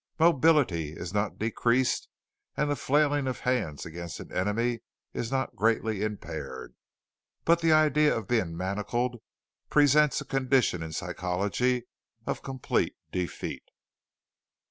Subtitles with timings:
[0.17, 2.07] Mobility is not decreased,
[2.57, 4.79] and the flailing of hands against an enemy
[5.13, 6.73] is not greatly impaired.
[7.45, 9.21] But the idea of being manacled
[9.69, 11.83] presents a condition in psychology
[12.25, 13.65] of complete defeat.